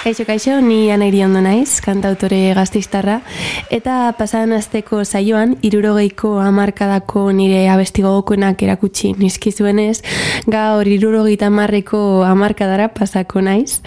[0.00, 3.18] Kaixo, kaixo, ni aneri ondo naiz, kantautore gaztistarra,
[3.68, 9.98] eta pasadan azteko saioan, irurogeiko amarkadako nire abesti gogokoenak erakutsi nizkizuenez,
[10.48, 13.82] gaur irurogeita amarreko amarkadara pasako naiz.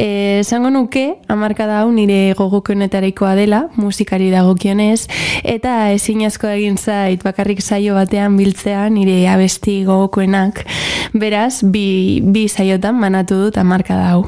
[0.00, 5.02] E, zango nuke, amarkada hau nire gogokoenetarikoa dela, musikari dagokionez,
[5.44, 10.64] eta ezin asko egin zait bakarrik saio batean biltzea nire abesti gogokoenak.
[11.12, 14.24] Beraz, bi, bi saiotan manatu dut amarkada hau.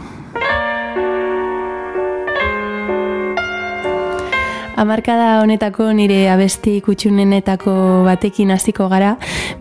[4.76, 7.72] Amarkada honetako nire abesti kutxunenetako
[8.04, 9.14] batekin hasiko gara,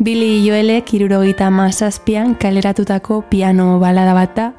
[0.04, 4.50] Billy Joelek irurogita mazazpian kaleratutako piano balada bat da,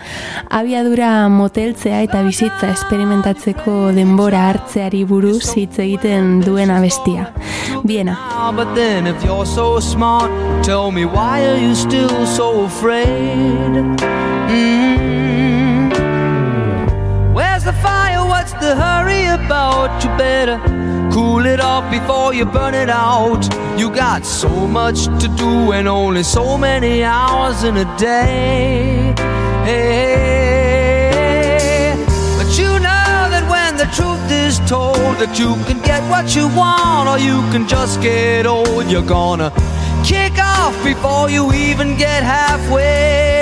[0.49, 7.29] abiadura moteltzea eta bizitza esperimentatzeko denbora hartzeari buruz hitz egiten duen abestia.
[7.85, 8.17] Biena.
[8.57, 10.31] But then if you're so smart,
[10.65, 13.77] tell me why are you still so afraid?
[14.49, 15.07] Mm-hmm.
[17.35, 18.25] Where's the fire?
[18.25, 20.03] What's the hurry about?
[20.03, 20.59] You better
[21.13, 23.43] cool it off before you burn it out.
[23.79, 29.15] You got so much to do and only so many hours in a day.
[29.69, 31.15] Hey,
[32.39, 36.49] but you know that when the truth is told that you can get what you
[36.49, 39.51] want or you can just get old, you're gonna
[40.05, 43.36] kick off before you even get halfway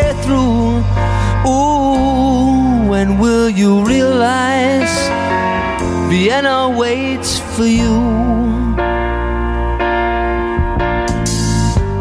[6.15, 7.99] Vienna waits for you?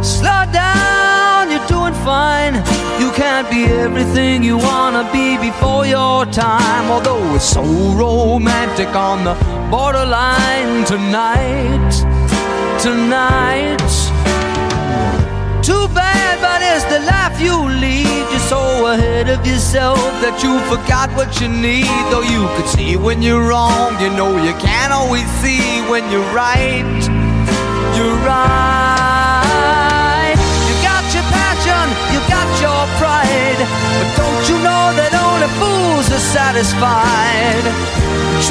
[0.04, 2.54] Slow down, you're doing fine.
[3.02, 6.92] You can't be everything you wanna be before your time.
[6.92, 9.34] Although it's so romantic on the
[9.72, 11.90] borderline tonight,
[12.80, 14.13] tonight.
[15.64, 18.28] Too bad, but it's the life you lead.
[18.32, 21.88] You're so ahead of yourself that you forgot what you need.
[22.12, 26.28] Though you could see when you're wrong, you know you can't always see when you're
[26.36, 26.84] right.
[27.96, 30.36] You're right.
[30.68, 33.64] You got your passion, you got your pride.
[33.64, 37.64] But don't you know that only fools are satisfied?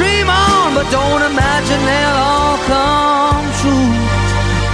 [0.00, 3.92] Dream on, but don't imagine they'll all come true.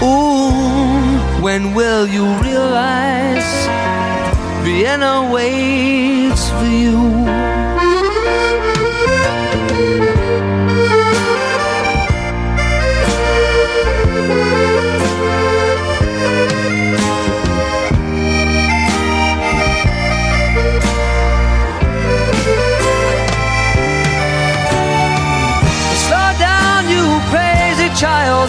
[0.07, 1.08] Ooh,
[1.41, 3.67] when will you realize
[4.65, 6.99] Vienna waits for you?
[26.05, 28.49] Slow down, you crazy child,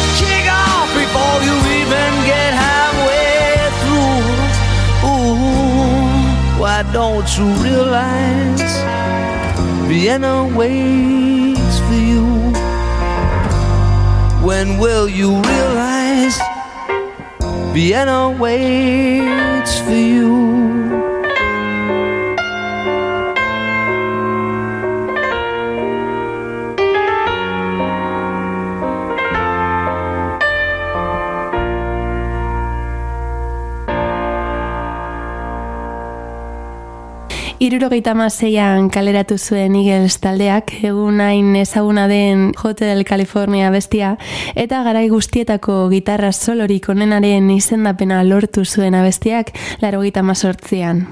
[1.91, 4.23] even get halfway through.
[5.11, 8.73] Ooh, why don't you realize
[9.89, 12.25] Vienna waits for you?
[14.47, 16.39] When will you realize
[17.73, 20.80] Vienna waits for you?
[37.71, 44.17] Irurogeita maseian kaleratu zuen Eagles taldeak, egun hain ezaguna den Hotel California bestia,
[44.59, 51.05] eta garai guztietako gitarra solorik onenaren izendapena lortu zuen abestiak, laro gita mazortzian.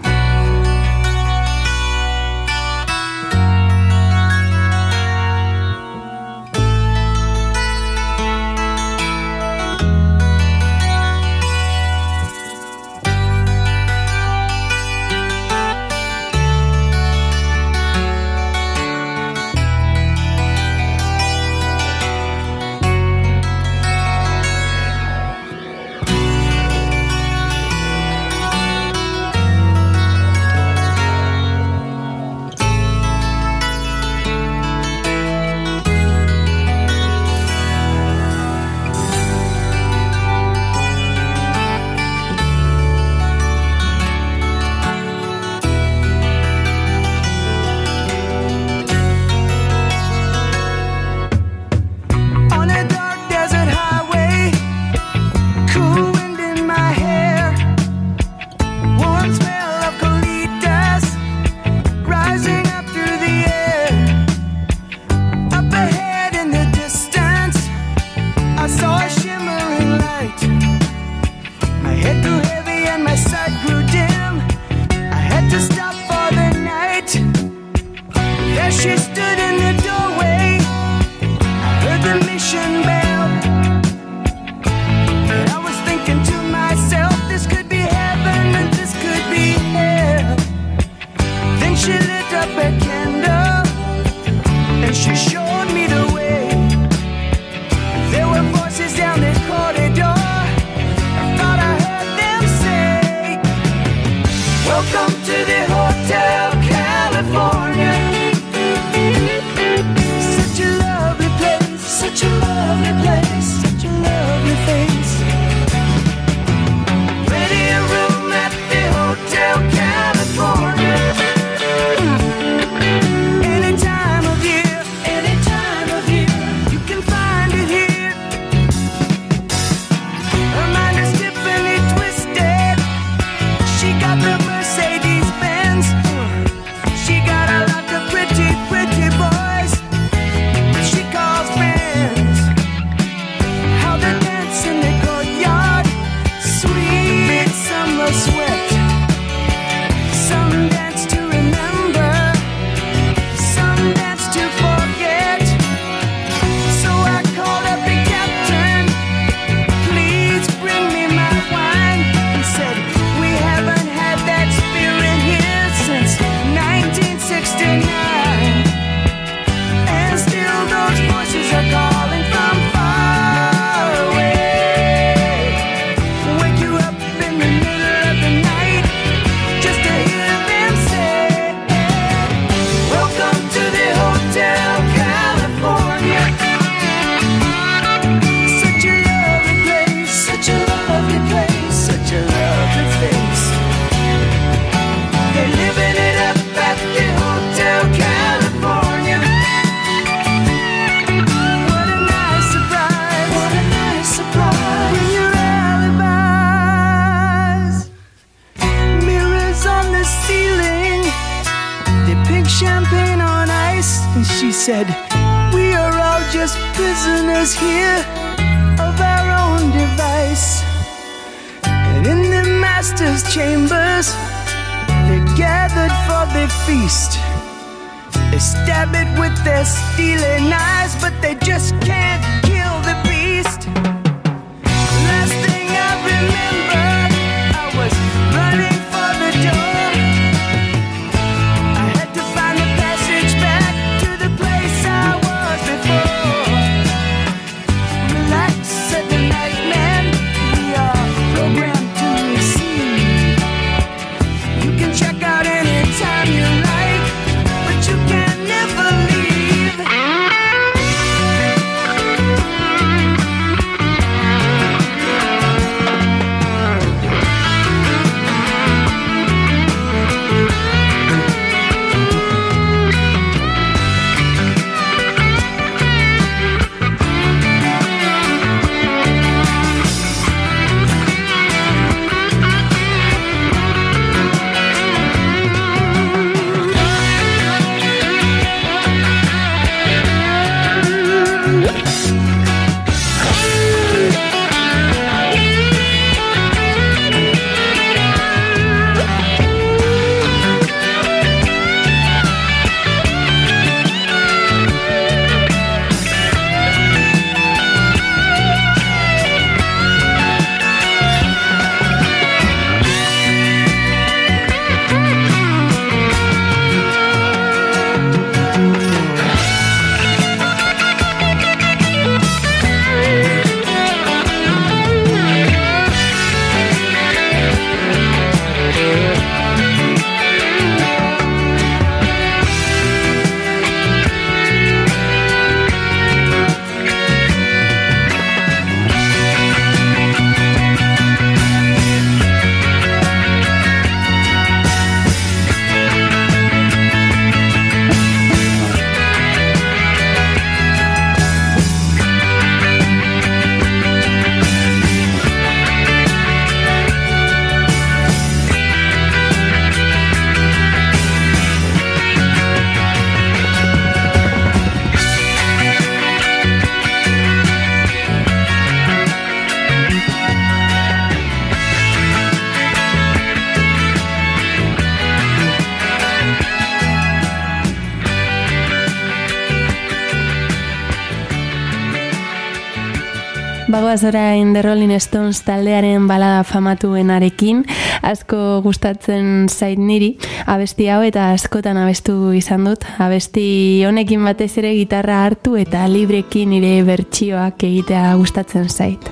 [383.90, 387.64] Bagoaz orain The Rolling Stones taldearen balada famatuenarekin,
[388.06, 390.12] asko gustatzen zait niri,
[390.46, 392.86] abesti hau eta askotan abestu izan dut.
[393.02, 393.48] Abesti
[393.90, 399.10] honekin batez ere gitarra hartu eta librekin nire bertsioak egitea gustatzen zait.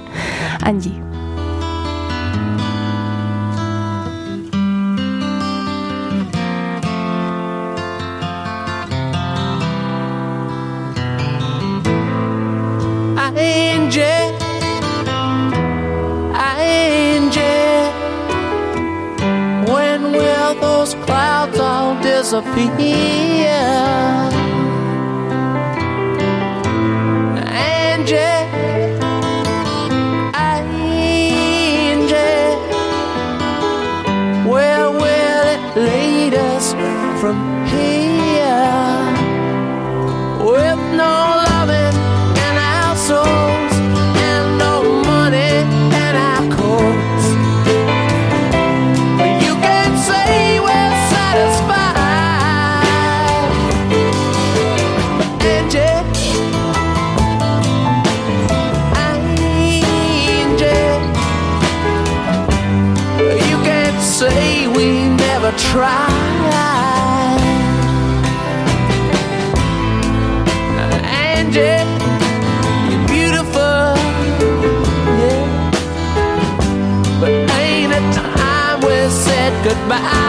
[0.61, 1.06] Angie.
[22.27, 23.47] Disappear.
[27.47, 28.15] Angie,
[30.35, 30.75] Angie,
[34.49, 36.73] where will it lead us
[37.21, 38.16] from here?
[72.89, 73.93] You're beautiful,
[75.21, 75.71] yeah.
[77.19, 80.26] But ain't it time we said goodbye?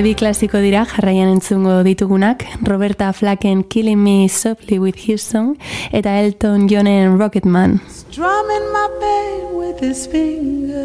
[0.00, 5.58] Beste bi klasiko dira jarraian entzungo ditugunak, Roberta Flacken Killing Me Softly with His Song
[5.92, 7.82] eta Elton Johnen Rocketman.
[7.86, 10.80] Strumming my pain with his fingers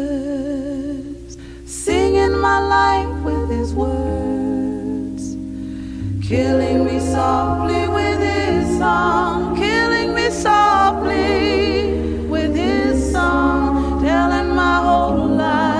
[1.64, 5.34] Singing my life with his words
[6.20, 15.26] Killing me softly with his song Killing me softly with his song Telling my whole
[15.26, 15.75] life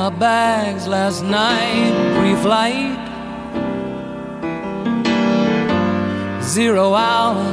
[0.00, 2.98] my bags last night, pre flight.
[6.42, 7.44] Zero hour,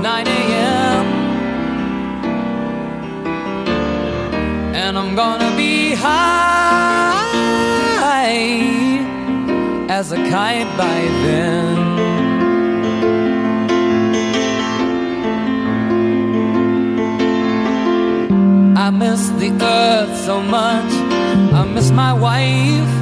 [0.00, 1.06] 9 a.m.
[4.82, 7.24] And I'm gonna be high
[9.88, 11.76] as a kite by then.
[18.76, 21.03] I miss the earth so much
[21.74, 22.94] miss my wife.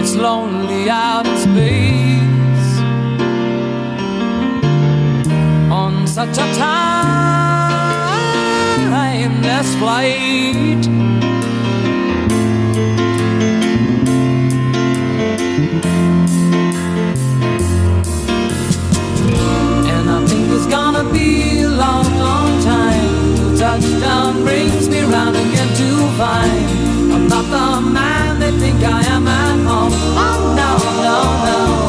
[0.00, 2.80] It's lonely out in space
[5.70, 6.46] on such a
[9.38, 11.09] timeless flight.
[23.60, 29.28] touchdown brings me round again to find I'm not the man they think I am
[29.28, 29.92] at home.
[29.92, 30.70] Oh no,
[31.04, 31.79] no, no.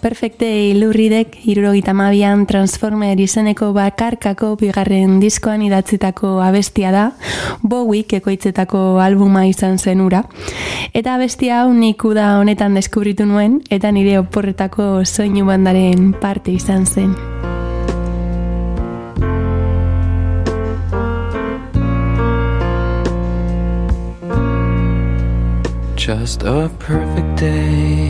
[0.00, 0.10] Time.
[0.10, 7.04] Perfekte ilurridek irurogita mabian Transformer izeneko bakarkako bigarren diskoan idatzitako abestia da,
[7.62, 10.24] Bowiek ekoitzetako albuma izan zen ura.
[10.92, 16.86] Eta abestia hau nik uda honetan deskubritu nuen, eta nire oporretako soinu bandaren parte izan
[16.86, 17.14] zen.
[25.96, 28.09] Just a perfect day.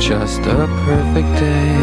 [0.00, 1.74] Just a perfect day.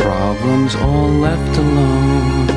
[0.00, 2.48] Problems all left alone.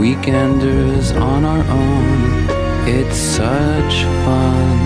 [0.00, 2.88] Weekenders on our own.
[2.88, 4.78] It's such fun.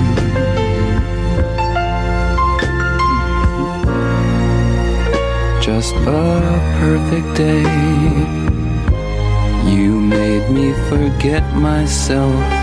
[5.61, 7.63] Just a perfect day.
[9.71, 12.58] You made me forget myself.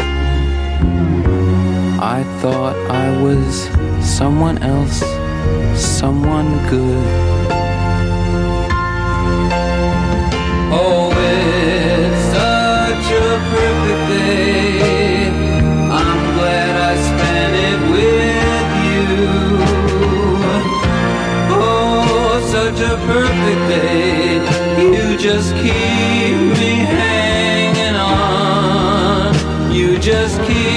[1.99, 3.69] I thought I was
[4.05, 4.99] someone else,
[5.79, 7.05] someone good.
[10.71, 15.29] Oh, it's such a perfect day.
[15.89, 19.07] I'm glad I spent it with you.
[21.55, 24.43] Oh, such a perfect day.
[24.81, 29.33] You just keep me hanging on.
[29.71, 30.74] You just keep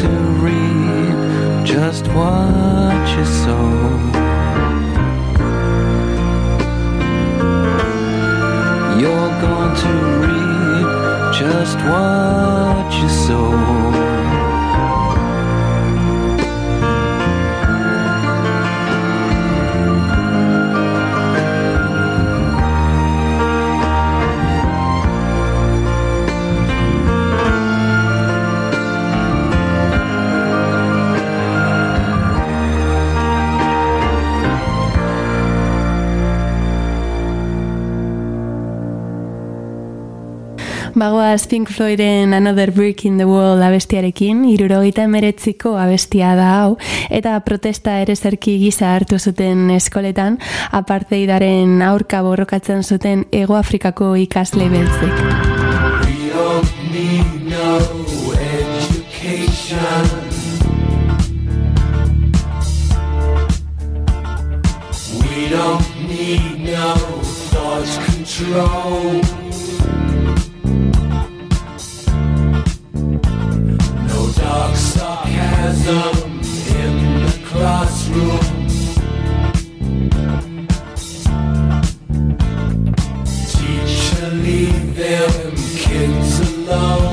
[0.00, 0.08] to
[0.44, 3.68] reap just what you sow.
[9.00, 14.17] You're going to reap just what you sow.
[40.98, 46.72] Bagoaz Pink Floyden Another Brick in the Wall abestiarekin, irurogeita emeretziko abestia da hau,
[47.08, 50.40] eta protesta ere zerki gisa hartu zuten eskoletan,
[50.74, 55.06] apartheidaren aurka borrokatzen zuten Ego Afrikako ikasle education.
[65.20, 66.94] We don't need no
[67.50, 69.37] thought control.
[75.88, 78.38] in the classroom.
[83.24, 87.07] Teacher, leave them kids alone.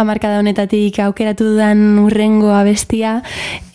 [0.00, 3.18] Amarkada honetatik aukeratu dudan urrengo abestia,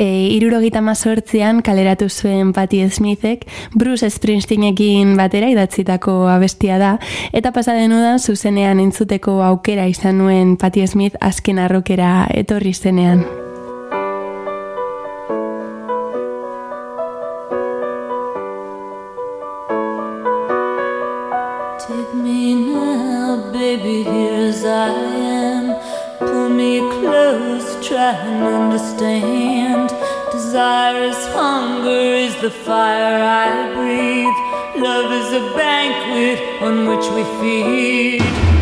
[0.02, 3.46] e, irurogeita mazortzian kaleratu zuen Patti Smithek,
[3.78, 6.96] Bruce Springsteenekin batera idatzitako abestia da,
[7.30, 13.44] eta pasaden udan zuzenean entzuteko aukera izan nuen Patti Smith azken arrokera etorri zenean.
[27.36, 29.89] Close, try and understand.
[30.32, 34.84] Desire is hunger, is the fire I breathe.
[34.84, 38.55] Love is a banquet on which we feed.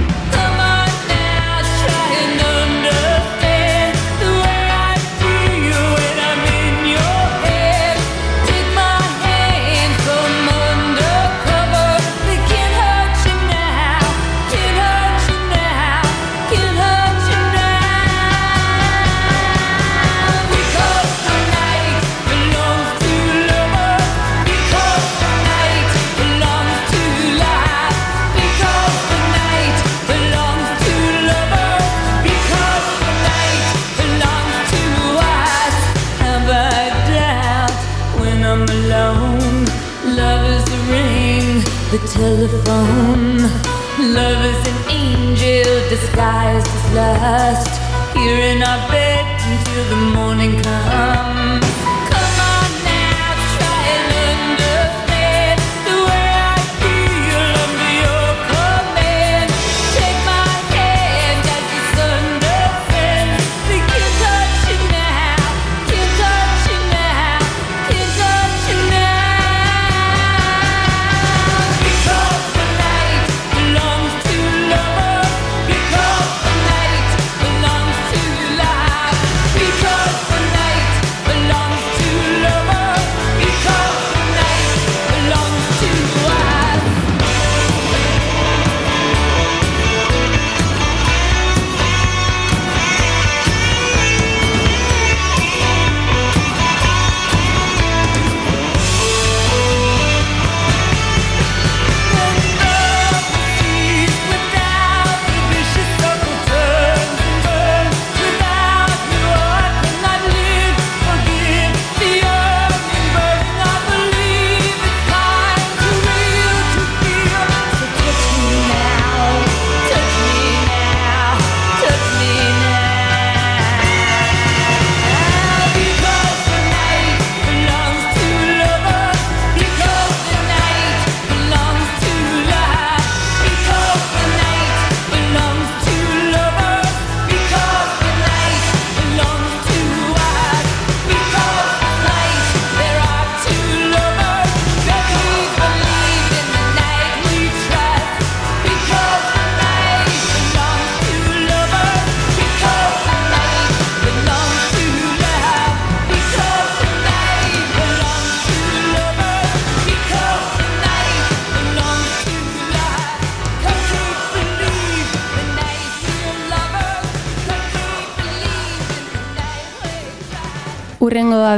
[42.47, 43.38] Telephone.
[44.13, 47.82] Love is an angel disguised as lust.
[48.15, 51.42] Here in our bed until the morning comes.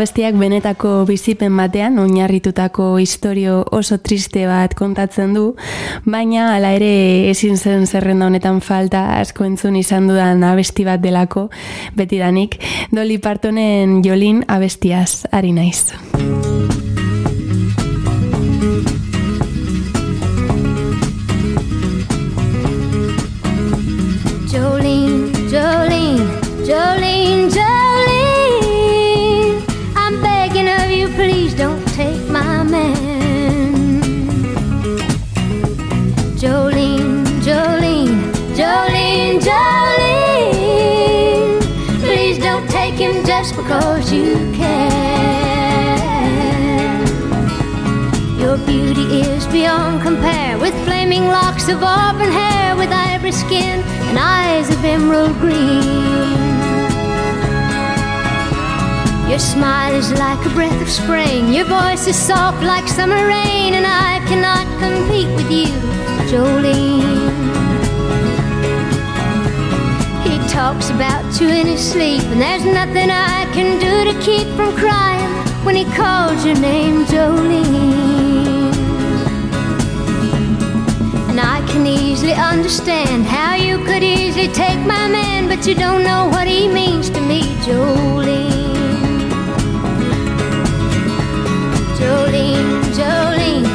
[0.06, 5.46] Abestiak benetako bizipen batean oinarritutako istorio oso triste bat kontatzen du,
[6.06, 11.48] baina hala ere ezin zen zerrenda honetan falta asko entzun izan dudan abesti bat delako,
[11.98, 12.60] betidanik,
[12.94, 15.90] Dolly Partonen jolin abestiaz, ari naiz.
[24.54, 26.30] Jolene, Jolene,
[26.62, 27.05] Jolene.
[43.46, 45.06] Just because you can.
[48.40, 54.18] Your beauty is beyond compare with flaming locks of auburn hair, with ivory skin and
[54.18, 55.84] eyes of emerald green.
[59.30, 63.76] Your smile is like a breath of spring, your voice is soft like summer rain,
[63.76, 65.68] and I cannot compete with you,
[66.32, 67.35] Jolene.
[70.66, 74.76] Talks about you in his sleep, and there's nothing I can do to keep from
[74.76, 75.30] crying
[75.64, 78.74] when he calls your name, Jolene.
[81.30, 86.04] And I can easily understand how you could easily take my man, but you don't
[86.04, 89.30] know what he means to me, Jolene.
[92.00, 93.75] Jolene, Jolene,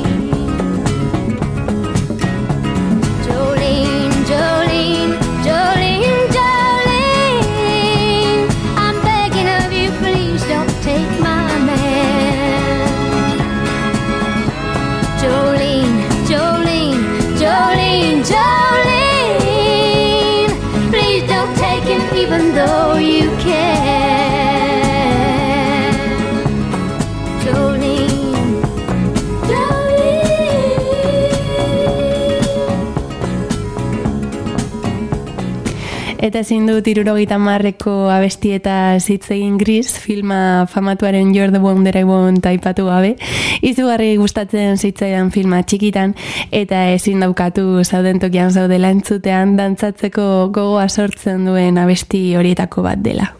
[36.21, 41.81] Eta ezin dut irurogeita marreko abesti eta hitz egin gris, filma famatuaren You're the One
[41.83, 43.15] That I Want aipatu gabe.
[43.65, 46.13] Izugarri gustatzen zitzaidan filma txikitan,
[46.53, 53.31] eta ezin daukatu zauden tokian zaudela entzutean dantzatzeko gogoa sortzen duen abesti horietako bat dela.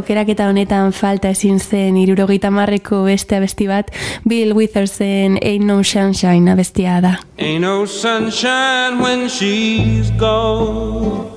[0.00, 3.90] Aukeraketa honetan falta ezin zen irurogeita marreko beste abesti bat,
[4.28, 7.14] Bill Withersen Ain't No Sunshine abestia da.
[7.38, 11.28] Ain't no sunshine when she's gone.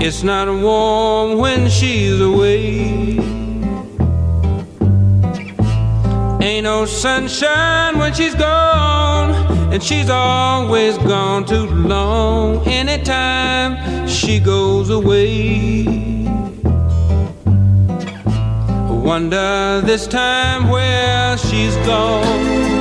[0.00, 3.18] It's not warm when she's away.
[6.40, 9.15] Ain't no sunshine when she's gone.
[9.72, 12.66] And she's always gone too long.
[12.66, 15.84] Anytime she goes away.
[18.66, 22.76] I Wonder this time where she's gone.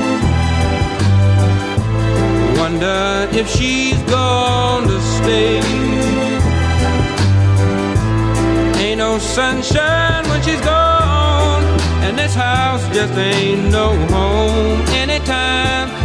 [2.58, 5.60] Wonder if she's gone to stay.
[8.82, 11.64] Ain't no sunshine when she's gone,
[12.04, 14.82] and this house just ain't no home.
[14.90, 16.05] Anytime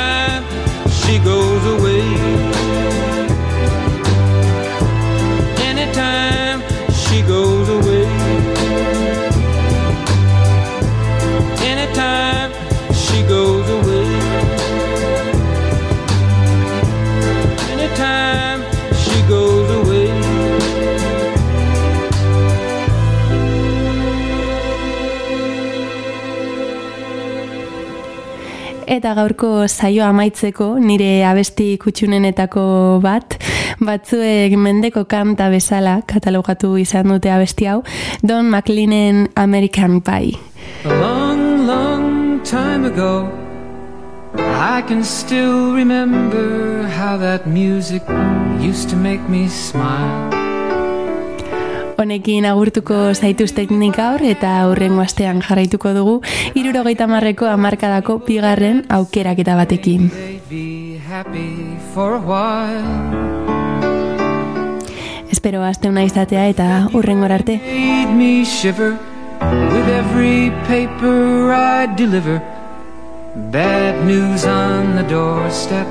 [29.01, 32.65] Eta gaurko saioa amaitzeko nire abesti kutxunenetako
[33.01, 33.33] bat,
[33.81, 37.79] batzuek mendeko kanta bezala katalogatu izan dute abesti hau,
[38.21, 40.37] Don McLeanen American Pie.
[40.85, 43.25] A long, long time ago,
[44.37, 48.03] I can still remember how that music
[48.61, 50.40] used to make me smile.
[52.01, 56.15] Honekin agurtuko zaituztek gaur eta aurrengo astean jarraituko dugu
[56.57, 60.09] irurogeita marreko amarkadako bigarren aukeraketa batekin.
[65.29, 67.61] Espero aste una izatea eta urrengor arte.
[69.41, 72.41] With every paper I deliver.
[73.51, 75.85] Bad news on the doorstep.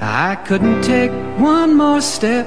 [0.00, 2.46] I couldn't take one more step.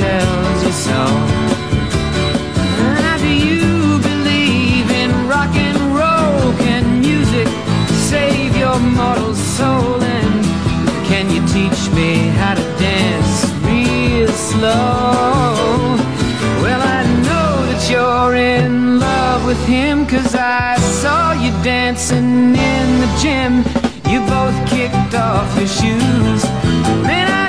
[0.00, 1.00] tells you so.
[3.04, 6.40] Now, do you believe in rock and roll?
[6.64, 7.48] Can music
[8.08, 10.00] save your mortal soul?
[10.16, 10.34] And
[11.10, 13.34] can you teach me how to dance
[13.68, 15.96] real slow?
[16.62, 22.86] Well, I know that you're in love with him, cause I saw you dancing in
[23.02, 23.52] the gym.
[24.10, 26.42] You both kicked off your shoes.
[27.08, 27.39] Man, I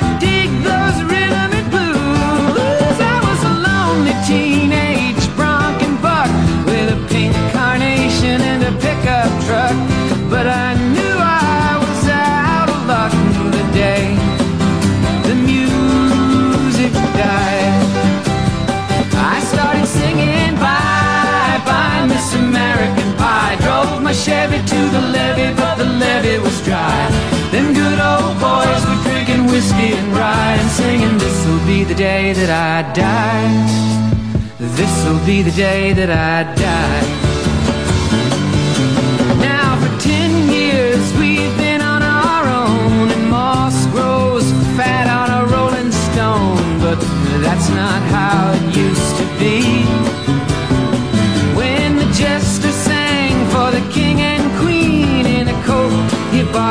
[24.12, 27.08] my Chevy to the levee, but the levee was dry.
[27.50, 32.34] Them good old boys were drinking whiskey and rye and singing, This'll be the day
[32.34, 33.48] that I die.
[34.76, 37.02] This'll be the day that I die.
[39.40, 44.44] Now for ten years we've been on our own, and moss grows
[44.76, 46.60] fat on a rolling stone.
[46.84, 47.00] But
[47.44, 49.81] that's not how it used to be.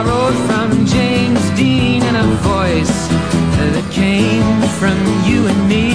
[0.03, 3.07] borrowed from James Dean and a voice
[3.57, 4.97] that came from
[5.27, 5.91] you and me.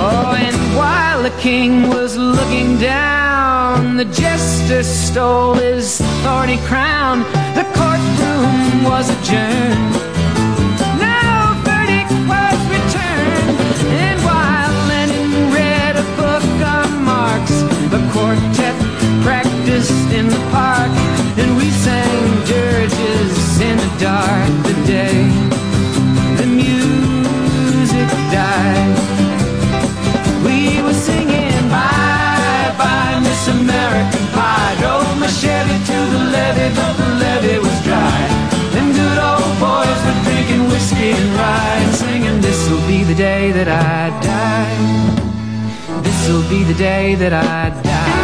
[0.00, 7.20] Oh, and while the king was looking down, the jester stole his thorny crown.
[7.58, 10.07] The courtroom was adjourned.
[23.98, 25.26] Dark the day
[26.38, 28.96] the music died.
[30.44, 34.76] We were singing bye bye Miss American Pie.
[34.80, 38.20] Drove my Chevy to the levee, but the levee was dry.
[38.74, 43.68] Them good old boys were drinking whiskey and rye singing, This'll be the day that
[43.68, 46.02] I die.
[46.02, 48.17] This'll be the day that I die.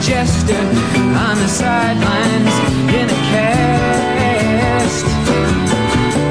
[0.00, 2.54] Jester on the sidelines
[2.92, 5.06] in a cast.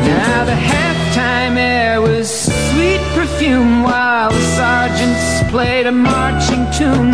[0.05, 7.13] Now the halftime air was sweet perfume while the sergeants played a marching tune.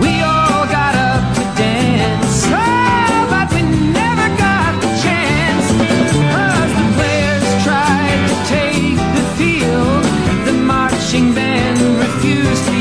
[0.00, 3.62] We all got up to dance, oh, but we
[3.92, 4.92] never got the
[6.78, 10.04] the players tried to take the field,
[10.46, 12.79] the marching band refused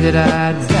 [0.00, 0.73] that I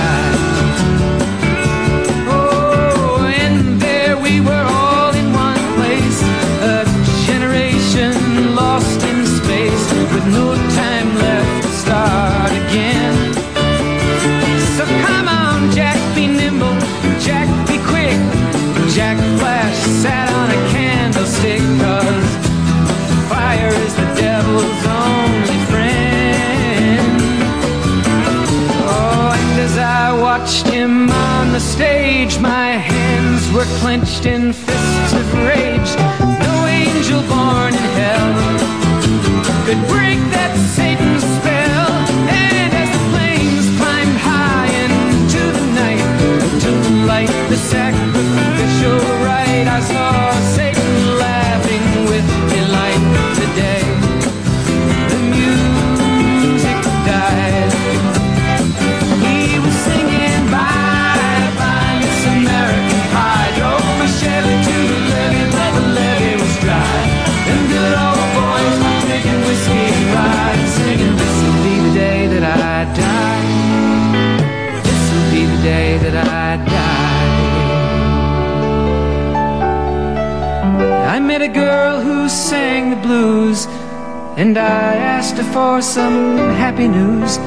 [84.36, 87.38] and I asked her for some happy news.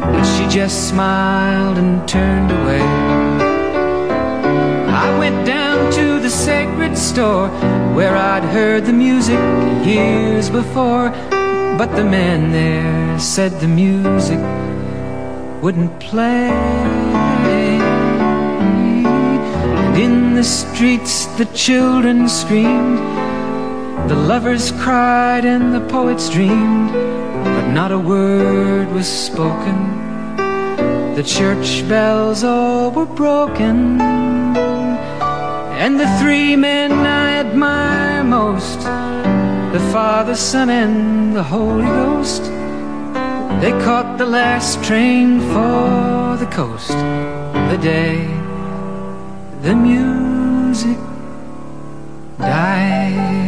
[0.00, 2.80] But she just smiled and turned away.
[5.04, 7.48] I went down to the sacred store
[7.94, 9.38] where I'd heard the music
[9.84, 11.10] years before.
[11.76, 14.40] But the man there said the music
[15.62, 16.50] wouldn't play.
[19.84, 22.98] And in the streets the children screamed,
[24.06, 30.36] the lovers cried, and the poets dreamed but not a word was spoken.
[31.16, 34.00] The church bells all were broken,
[35.82, 38.80] and the three men I admire most
[39.72, 42.44] the Father, Son, and the Holy Ghost.
[43.62, 46.96] They caught the last train for the coast
[47.70, 48.26] the day
[49.62, 50.98] the music
[52.38, 53.47] died,